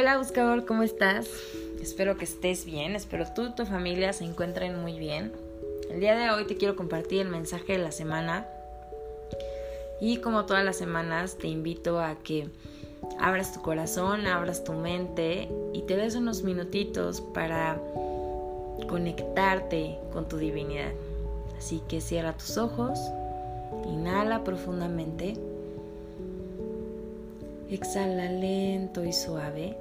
Hola 0.00 0.16
buscador, 0.16 0.64
¿cómo 0.64 0.84
estás? 0.84 1.28
Espero 1.82 2.16
que 2.16 2.24
estés 2.24 2.64
bien, 2.64 2.94
espero 2.94 3.24
tú 3.34 3.46
y 3.46 3.54
tu 3.56 3.66
familia 3.66 4.12
se 4.12 4.22
encuentren 4.22 4.80
muy 4.80 4.96
bien. 4.96 5.32
El 5.90 5.98
día 5.98 6.14
de 6.14 6.30
hoy 6.30 6.46
te 6.46 6.56
quiero 6.56 6.76
compartir 6.76 7.22
el 7.22 7.28
mensaje 7.28 7.72
de 7.72 7.78
la 7.80 7.90
semana 7.90 8.46
y 10.00 10.18
como 10.18 10.46
todas 10.46 10.64
las 10.64 10.76
semanas 10.76 11.36
te 11.36 11.48
invito 11.48 11.98
a 11.98 12.14
que 12.14 12.48
abras 13.18 13.52
tu 13.52 13.60
corazón, 13.60 14.28
abras 14.28 14.62
tu 14.62 14.72
mente 14.72 15.48
y 15.72 15.82
te 15.82 15.96
des 15.96 16.14
unos 16.14 16.44
minutitos 16.44 17.20
para 17.20 17.82
conectarte 18.88 19.98
con 20.12 20.28
tu 20.28 20.36
divinidad. 20.36 20.92
Así 21.58 21.82
que 21.88 22.00
cierra 22.00 22.34
tus 22.34 22.56
ojos, 22.56 23.00
inhala 23.88 24.44
profundamente 24.44 25.34
Exhala 27.70 28.32
lento 28.32 29.04
y 29.04 29.12
suave. 29.12 29.76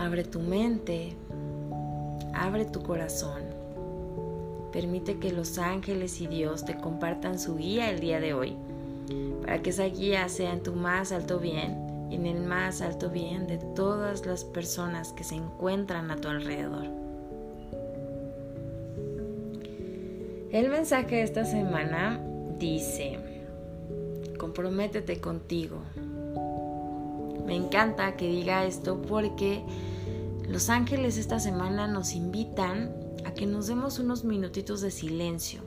Abre 0.00 0.24
tu 0.24 0.40
mente, 0.40 1.14
abre 2.32 2.64
tu 2.64 2.82
corazón. 2.82 3.42
Permite 4.72 5.18
que 5.18 5.30
los 5.30 5.58
ángeles 5.58 6.22
y 6.22 6.26
Dios 6.26 6.64
te 6.64 6.74
compartan 6.74 7.38
su 7.38 7.58
guía 7.58 7.90
el 7.90 8.00
día 8.00 8.18
de 8.18 8.32
hoy, 8.32 8.56
para 9.42 9.60
que 9.60 9.68
esa 9.68 9.84
guía 9.84 10.26
sea 10.30 10.54
en 10.54 10.62
tu 10.62 10.72
más 10.72 11.12
alto 11.12 11.38
bien 11.38 12.08
y 12.10 12.14
en 12.14 12.24
el 12.24 12.40
más 12.40 12.80
alto 12.80 13.10
bien 13.10 13.46
de 13.46 13.58
todas 13.58 14.24
las 14.24 14.42
personas 14.42 15.12
que 15.12 15.22
se 15.22 15.34
encuentran 15.34 16.10
a 16.10 16.16
tu 16.16 16.28
alrededor. 16.28 16.86
El 20.50 20.70
mensaje 20.70 21.16
de 21.16 21.22
esta 21.24 21.44
semana 21.44 22.18
dice, 22.58 23.18
comprométete 24.38 25.20
contigo. 25.20 25.82
Me 27.50 27.56
encanta 27.56 28.14
que 28.16 28.28
diga 28.28 28.64
esto 28.64 29.02
porque 29.02 29.64
los 30.46 30.70
ángeles 30.70 31.18
esta 31.18 31.40
semana 31.40 31.88
nos 31.88 32.12
invitan 32.12 32.94
a 33.24 33.34
que 33.34 33.44
nos 33.44 33.66
demos 33.66 33.98
unos 33.98 34.22
minutitos 34.22 34.82
de 34.82 34.92
silencio. 34.92 35.60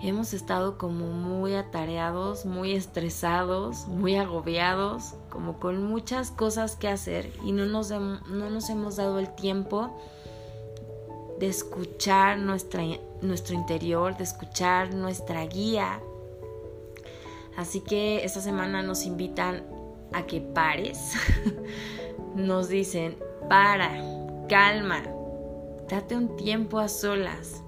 Hemos 0.00 0.34
estado 0.34 0.76
como 0.76 1.06
muy 1.06 1.54
atareados, 1.54 2.44
muy 2.44 2.72
estresados, 2.72 3.88
muy 3.88 4.16
agobiados, 4.16 5.14
como 5.30 5.58
con 5.58 5.82
muchas 5.82 6.30
cosas 6.30 6.76
que 6.76 6.88
hacer 6.88 7.32
y 7.42 7.52
no 7.52 7.64
nos, 7.64 7.88
no 7.88 8.50
nos 8.50 8.68
hemos 8.68 8.96
dado 8.96 9.20
el 9.20 9.34
tiempo 9.36 9.98
de 11.40 11.46
escuchar 11.46 12.36
nuestra, 12.36 12.82
nuestro 13.22 13.54
interior, 13.54 14.14
de 14.18 14.24
escuchar 14.24 14.92
nuestra 14.92 15.46
guía. 15.46 16.02
Así 17.56 17.80
que 17.80 18.26
esta 18.26 18.42
semana 18.42 18.82
nos 18.82 19.06
invitan 19.06 19.73
a 20.14 20.26
que 20.26 20.40
pares. 20.40 21.14
nos 22.34 22.68
dicen, 22.68 23.16
para, 23.48 23.90
calma, 24.48 25.02
date 25.88 26.16
un 26.16 26.36
tiempo 26.36 26.78
a 26.78 26.88
solas, 26.88 27.62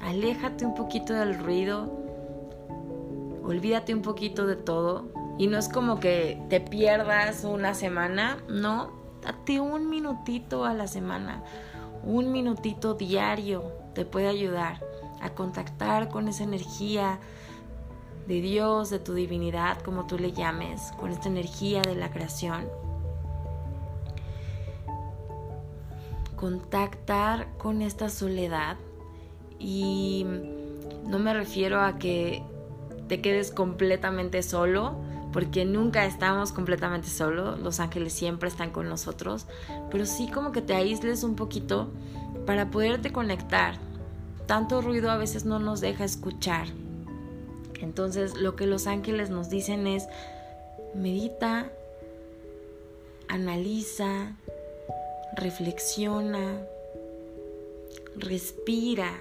aléjate 0.00 0.64
un 0.64 0.74
poquito 0.74 1.14
del 1.14 1.38
ruido, 1.38 1.90
olvídate 3.42 3.94
un 3.94 4.02
poquito 4.02 4.46
de 4.46 4.56
todo. 4.56 5.10
Y 5.38 5.46
no 5.46 5.58
es 5.58 5.68
como 5.68 5.98
que 5.98 6.40
te 6.50 6.60
pierdas 6.60 7.44
una 7.44 7.74
semana, 7.74 8.38
no, 8.48 8.92
date 9.22 9.60
un 9.60 9.88
minutito 9.88 10.64
a 10.64 10.74
la 10.74 10.86
semana 10.86 11.42
un 12.04 12.32
minutito 12.32 12.94
diario 12.94 13.62
te 13.94 14.04
puede 14.04 14.28
ayudar 14.28 14.84
a 15.20 15.30
contactar 15.30 16.08
con 16.08 16.28
esa 16.28 16.44
energía 16.44 17.20
de 18.26 18.40
Dios, 18.40 18.90
de 18.90 18.98
tu 18.98 19.14
divinidad, 19.14 19.80
como 19.82 20.06
tú 20.06 20.18
le 20.18 20.32
llames, 20.32 20.92
con 20.98 21.10
esta 21.10 21.28
energía 21.28 21.82
de 21.82 21.94
la 21.94 22.10
creación. 22.10 22.68
Contactar 26.36 27.48
con 27.58 27.82
esta 27.82 28.08
soledad 28.08 28.76
y 29.58 30.26
no 31.06 31.18
me 31.18 31.34
refiero 31.34 31.80
a 31.80 31.98
que 31.98 32.42
te 33.08 33.20
quedes 33.20 33.50
completamente 33.50 34.42
solo, 34.42 34.96
porque 35.32 35.64
nunca 35.64 36.04
estamos 36.04 36.52
completamente 36.52 37.08
solos, 37.08 37.58
los 37.58 37.80
ángeles 37.80 38.12
siempre 38.12 38.48
están 38.48 38.70
con 38.70 38.88
nosotros, 38.88 39.46
pero 39.90 40.04
sí 40.04 40.28
como 40.28 40.52
que 40.52 40.62
te 40.62 40.74
aísles 40.74 41.24
un 41.24 41.36
poquito 41.36 41.90
para 42.46 42.70
poderte 42.70 43.12
conectar. 43.12 43.76
Tanto 44.46 44.82
ruido 44.82 45.10
a 45.10 45.16
veces 45.16 45.44
no 45.44 45.58
nos 45.58 45.80
deja 45.80 46.04
escuchar. 46.04 46.66
Entonces 47.82 48.34
lo 48.36 48.56
que 48.56 48.66
los 48.66 48.86
ángeles 48.86 49.28
nos 49.28 49.50
dicen 49.50 49.86
es, 49.86 50.06
medita, 50.94 51.70
analiza, 53.28 54.36
reflexiona, 55.36 56.64
respira, 58.16 59.12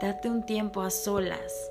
date 0.00 0.28
un 0.28 0.44
tiempo 0.44 0.82
a 0.82 0.90
solas 0.90 1.70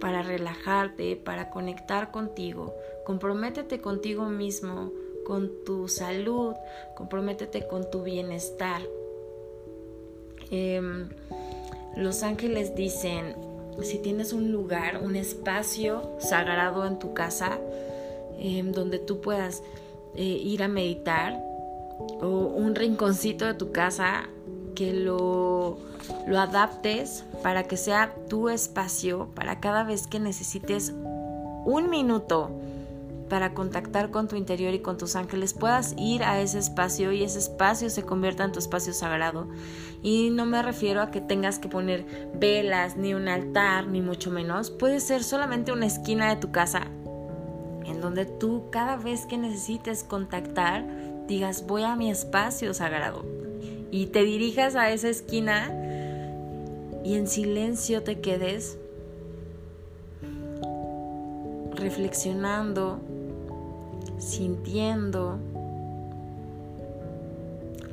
para 0.00 0.22
relajarte, 0.22 1.16
para 1.16 1.50
conectar 1.50 2.10
contigo. 2.10 2.74
Comprométete 3.04 3.80
contigo 3.80 4.26
mismo, 4.26 4.92
con 5.24 5.64
tu 5.64 5.88
salud, 5.88 6.54
comprométete 6.96 7.66
con 7.68 7.90
tu 7.90 8.02
bienestar. 8.02 8.82
Em, 10.50 11.08
los 11.96 12.22
ángeles 12.22 12.74
dicen, 12.74 13.36
si 13.80 13.98
tienes 13.98 14.32
un 14.32 14.52
lugar, 14.52 15.00
un 15.02 15.16
espacio 15.16 16.02
sagrado 16.18 16.86
en 16.86 16.98
tu 16.98 17.14
casa, 17.14 17.58
em, 18.38 18.72
donde 18.72 18.98
tú 18.98 19.20
puedas 19.20 19.62
eh, 20.14 20.22
ir 20.22 20.62
a 20.62 20.68
meditar, 20.68 21.42
o 22.20 22.26
un 22.28 22.74
rinconcito 22.74 23.46
de 23.46 23.54
tu 23.54 23.72
casa 23.72 24.28
que 24.74 24.92
lo, 24.92 25.78
lo 26.26 26.38
adaptes 26.38 27.24
para 27.42 27.64
que 27.64 27.76
sea 27.76 28.14
tu 28.28 28.48
espacio, 28.48 29.28
para 29.34 29.60
cada 29.60 29.84
vez 29.84 30.06
que 30.06 30.18
necesites 30.18 30.92
un 31.64 31.90
minuto 31.90 32.50
para 33.32 33.54
contactar 33.54 34.10
con 34.10 34.28
tu 34.28 34.36
interior 34.36 34.74
y 34.74 34.80
con 34.80 34.98
tus 34.98 35.16
ángeles, 35.16 35.54
puedas 35.54 35.94
ir 35.96 36.22
a 36.22 36.42
ese 36.42 36.58
espacio 36.58 37.12
y 37.12 37.22
ese 37.22 37.38
espacio 37.38 37.88
se 37.88 38.02
convierta 38.02 38.44
en 38.44 38.52
tu 38.52 38.58
espacio 38.58 38.92
sagrado. 38.92 39.48
Y 40.02 40.28
no 40.28 40.44
me 40.44 40.60
refiero 40.60 41.00
a 41.00 41.10
que 41.10 41.22
tengas 41.22 41.58
que 41.58 41.70
poner 41.70 42.04
velas, 42.34 42.98
ni 42.98 43.14
un 43.14 43.28
altar, 43.28 43.86
ni 43.86 44.02
mucho 44.02 44.30
menos. 44.30 44.70
Puede 44.70 45.00
ser 45.00 45.24
solamente 45.24 45.72
una 45.72 45.86
esquina 45.86 46.28
de 46.28 46.42
tu 46.42 46.52
casa 46.52 46.88
en 47.86 48.02
donde 48.02 48.26
tú 48.26 48.64
cada 48.70 48.96
vez 48.96 49.24
que 49.24 49.38
necesites 49.38 50.04
contactar 50.04 50.84
digas 51.26 51.66
voy 51.66 51.84
a 51.84 51.96
mi 51.96 52.10
espacio 52.10 52.74
sagrado 52.74 53.24
y 53.90 54.08
te 54.08 54.24
dirijas 54.24 54.76
a 54.76 54.90
esa 54.90 55.08
esquina 55.08 55.72
y 57.02 57.14
en 57.14 57.26
silencio 57.26 58.02
te 58.02 58.20
quedes 58.20 58.76
reflexionando, 61.82 63.00
sintiendo, 64.22 65.38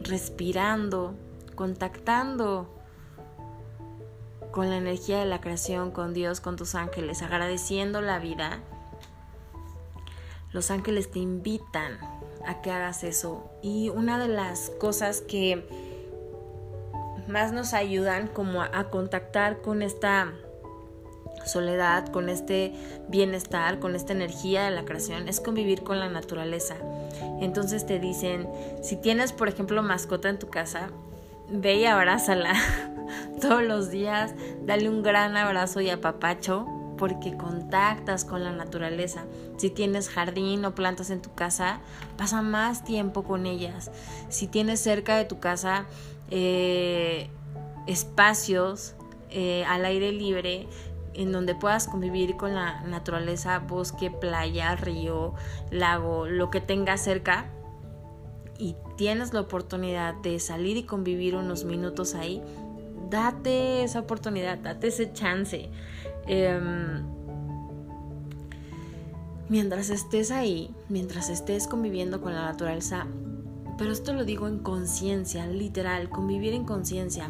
respirando, 0.04 1.16
contactando 1.56 2.70
con 4.52 4.70
la 4.70 4.78
energía 4.78 5.20
de 5.20 5.26
la 5.26 5.42
creación, 5.42 5.92
con 5.92 6.14
Dios, 6.14 6.40
con 6.40 6.56
tus 6.56 6.76
ángeles, 6.76 7.22
agradeciendo 7.22 8.02
la 8.02 8.20
vida. 8.20 8.60
Los 10.52 10.72
ángeles 10.72 11.12
te 11.12 11.20
invitan 11.20 12.00
a 12.46 12.62
que 12.62 12.72
hagas 12.72 13.04
eso. 13.04 13.50
Y 13.62 13.90
una 13.90 14.18
de 14.20 14.28
las 14.28 14.72
cosas 14.80 15.22
que 15.22 15.68
más 17.28 17.52
nos 17.52 17.74
ayudan 17.74 18.28
como 18.28 18.62
a, 18.62 18.90
contactar 18.90 19.62
con 19.62 19.82
esta 19.82 20.34
soledad, 21.46 22.08
con 22.08 22.30
este 22.30 22.74
bienestar, 23.08 23.80
con 23.80 23.96
esta 23.96 24.14
energía 24.14 24.64
de 24.64 24.72
la 24.72 24.86
creación, 24.86 25.28
es 25.28 25.40
convivir 25.40 25.84
con 25.84 26.00
la 26.00 26.10
naturaleza. 26.10 26.76
Entonces 27.42 27.86
te 27.86 28.00
dicen, 28.00 28.48
si 28.82 28.96
tienes, 28.96 29.34
por 29.34 29.48
ejemplo, 29.48 29.82
mascota 29.84 30.30
en 30.30 30.40
tu 30.40 30.50
casa, 30.50 30.90
ve 31.50 31.76
y 31.76 31.86
abrázala 31.86 32.54
todos 33.42 33.64
los 33.64 33.90
días, 33.90 34.34
dale 34.66 34.90
un 34.90 35.04
gran 35.04 35.38
abrazo 35.38 35.82
y 35.82 35.90
apapacho 35.90 36.68
porque 37.00 37.38
contactas 37.38 38.26
con 38.26 38.44
la 38.44 38.52
naturaleza. 38.52 39.24
Si 39.58 39.70
tienes 39.70 40.10
jardín 40.10 40.66
o 40.66 40.76
plantas 40.76 41.10
en 41.10 41.22
tu 41.22 41.34
casa, 41.34 41.80
pasa 42.18 42.42
más 42.42 42.84
tiempo 42.84 43.24
con 43.24 43.46
ellas. 43.46 43.90
Si 44.28 44.48
tienes 44.48 44.82
cerca 44.82 45.16
de 45.16 45.24
tu 45.24 45.40
casa 45.40 45.86
eh, 46.30 47.30
espacios 47.88 48.96
eh, 49.32 49.64
al 49.68 49.86
aire 49.86 50.12
libre 50.12 50.68
en 51.20 51.34
donde 51.34 51.54
puedas 51.54 51.88
convivir 51.88 52.38
con 52.38 52.56
la 52.56 52.82
naturaleza, 52.84 53.60
bosque, 53.60 54.10
playa, 54.10 54.78
río, 54.78 55.34
lago, 55.70 56.28
lo 56.28 56.50
que 56.50 56.62
tengas 56.62 57.02
cerca 57.02 57.48
y 58.58 58.78
tienes 58.96 59.34
la 59.34 59.42
oportunidad 59.42 60.14
de 60.14 60.40
salir 60.40 60.78
y 60.78 60.84
convivir 60.84 61.36
unos 61.36 61.66
minutos 61.66 62.16
ahí, 62.16 62.42
date 63.10 63.84
esa 63.84 64.00
oportunidad, 64.00 64.60
date 64.60 64.88
ese 64.88 65.12
chance. 65.12 65.70
Em, 66.26 67.04
mientras 69.50 69.90
estés 69.90 70.32
ahí, 70.32 70.74
mientras 70.88 71.30
estés 71.30 71.68
conviviendo 71.68 72.22
con 72.22 72.34
la 72.34 72.46
naturaleza, 72.46 73.08
pero 73.78 73.92
esto 73.92 74.14
lo 74.14 74.24
digo 74.24 74.48
en 74.48 74.60
conciencia, 74.60 75.48
literal, 75.48 76.10
convivir 76.10 76.54
en 76.54 76.64
conciencia, 76.64 77.30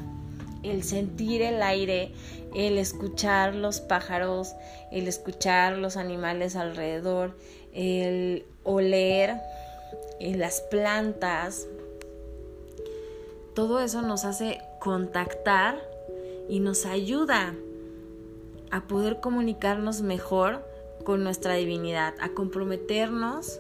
el 0.64 0.84
sentir 0.84 1.42
el 1.42 1.62
aire, 1.62 2.12
el 2.56 2.78
escuchar 2.78 3.56
los 3.56 3.82
pájaros, 3.82 4.56
el 4.92 5.08
escuchar 5.08 5.78
los 5.78 5.98
animales 5.98 6.56
alrededor, 6.56 7.36
el 7.74 8.46
oler 8.64 9.38
eh, 10.20 10.36
las 10.36 10.62
plantas, 10.62 11.68
todo 13.54 13.82
eso 13.82 14.02
nos 14.02 14.26
hace 14.26 14.62
contactar 14.80 15.80
y 16.48 16.60
nos 16.60 16.86
ayuda 16.86 17.54
a 18.72 18.88
poder 18.88 19.20
comunicarnos 19.20 20.02
mejor 20.02 20.66
con 21.04 21.24
nuestra 21.24 21.56
divinidad, 21.56 22.14
a 22.20 22.30
comprometernos 22.30 23.60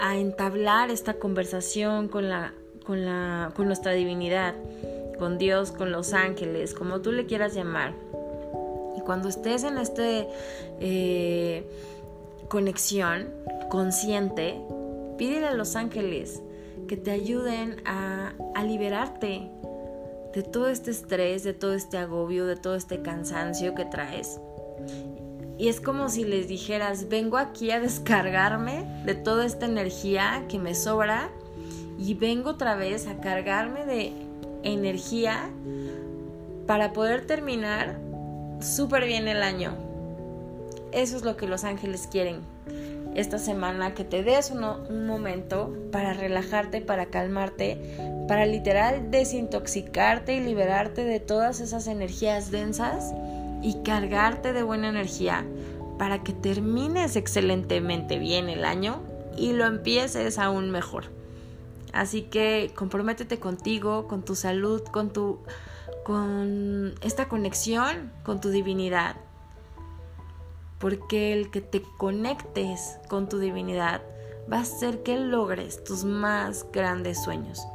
a 0.00 0.16
entablar 0.16 0.90
esta 0.90 1.14
conversación 1.14 2.08
con 2.08 2.28
la 2.28 2.52
con 2.84 3.04
la 3.04 3.52
con 3.54 3.66
nuestra 3.66 3.92
divinidad, 3.92 4.54
con 5.18 5.38
Dios, 5.38 5.72
con 5.72 5.92
los 5.92 6.12
ángeles, 6.12 6.74
como 6.74 7.00
tú 7.00 7.12
le 7.12 7.26
quieras 7.26 7.54
llamar. 7.54 7.94
Y 8.96 9.00
cuando 9.00 9.28
estés 9.28 9.64
en 9.64 9.78
este 9.78 10.28
eh, 10.80 11.68
conexión 12.48 13.28
consciente, 13.68 14.60
pídele 15.16 15.46
a 15.46 15.54
los 15.54 15.76
ángeles 15.76 16.42
que 16.86 16.96
te 16.96 17.10
ayuden 17.10 17.82
a, 17.84 18.32
a 18.54 18.64
liberarte 18.64 19.50
de 20.34 20.42
todo 20.42 20.68
este 20.68 20.90
estrés, 20.90 21.42
de 21.44 21.52
todo 21.52 21.74
este 21.74 21.98
agobio, 21.98 22.46
de 22.46 22.56
todo 22.56 22.74
este 22.74 23.02
cansancio 23.02 23.74
que 23.74 23.84
traes. 23.84 24.40
Y 25.58 25.68
es 25.68 25.80
como 25.80 26.08
si 26.08 26.24
les 26.24 26.46
dijeras, 26.46 27.08
vengo 27.08 27.36
aquí 27.36 27.72
a 27.72 27.80
descargarme 27.80 29.02
de 29.04 29.14
toda 29.14 29.44
esta 29.44 29.66
energía 29.66 30.44
que 30.48 30.58
me 30.58 30.74
sobra 30.74 31.30
y 31.98 32.14
vengo 32.14 32.50
otra 32.50 32.76
vez 32.76 33.08
a 33.08 33.20
cargarme 33.20 33.84
de 33.84 34.12
energía 34.62 35.50
para 36.66 36.92
poder 36.92 37.26
terminar 37.26 37.98
súper 38.60 39.04
bien 39.04 39.28
el 39.28 39.42
año. 39.42 39.74
Eso 40.92 41.16
es 41.16 41.22
lo 41.22 41.36
que 41.36 41.46
los 41.46 41.64
ángeles 41.64 42.08
quieren 42.10 42.40
esta 43.14 43.38
semana, 43.38 43.94
que 43.94 44.04
te 44.04 44.22
des 44.22 44.52
un 44.52 45.06
momento 45.06 45.74
para 45.90 46.12
relajarte, 46.12 46.80
para 46.80 47.06
calmarte, 47.06 47.78
para 48.28 48.46
literal 48.46 49.10
desintoxicarte 49.10 50.34
y 50.34 50.40
liberarte 50.40 51.04
de 51.04 51.18
todas 51.18 51.60
esas 51.60 51.86
energías 51.86 52.50
densas 52.50 53.12
y 53.62 53.82
cargarte 53.82 54.52
de 54.52 54.62
buena 54.62 54.88
energía 54.88 55.44
para 55.98 56.22
que 56.22 56.32
termines 56.32 57.16
excelentemente 57.16 58.18
bien 58.18 58.48
el 58.48 58.64
año 58.64 59.02
y 59.36 59.52
lo 59.52 59.66
empieces 59.66 60.38
aún 60.38 60.70
mejor. 60.70 61.17
Así 61.92 62.22
que 62.22 62.72
comprométete 62.74 63.38
contigo, 63.38 64.06
con 64.08 64.24
tu 64.24 64.34
salud, 64.34 64.82
con 64.84 65.12
tu 65.12 65.40
con 66.04 66.94
esta 67.02 67.28
conexión 67.28 68.10
con 68.22 68.40
tu 68.40 68.48
divinidad 68.48 69.16
porque 70.78 71.32
el 71.32 71.50
que 71.50 71.60
te 71.60 71.82
conectes 71.82 72.98
con 73.08 73.28
tu 73.28 73.38
divinidad 73.38 74.02
va 74.50 74.58
a 74.58 74.60
hacer 74.60 75.02
que 75.02 75.18
logres 75.18 75.84
tus 75.84 76.04
más 76.04 76.66
grandes 76.72 77.22
sueños. 77.22 77.66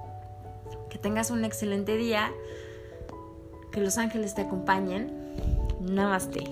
Que 0.89 0.97
tengas 0.97 1.29
un 1.31 1.43
excelente 1.43 1.97
día, 1.97 2.31
que 3.71 3.81
los 3.81 3.97
ángeles 3.97 4.35
te 4.35 4.41
acompañen. 4.41 5.35
Namaste. 5.81 6.43